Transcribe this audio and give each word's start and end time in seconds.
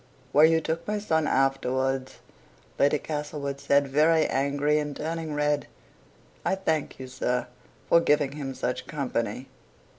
"Where 0.31 0.45
you 0.47 0.61
took 0.61 0.87
my 0.87 0.97
son 0.97 1.27
afterwards," 1.27 2.15
Lady 2.79 2.97
Castlewood 2.97 3.59
said, 3.59 3.87
very 3.87 4.25
angry, 4.25 4.79
and 4.79 4.97
turning 4.97 5.35
red. 5.35 5.67
"I 6.43 6.55
thank 6.55 6.97
you, 6.99 7.05
sir, 7.07 7.45
for 7.87 7.99
giving 8.01 8.31
him 8.31 8.55
such 8.55 8.87
company. 8.87 9.47